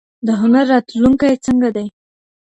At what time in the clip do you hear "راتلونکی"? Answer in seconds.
0.73-1.35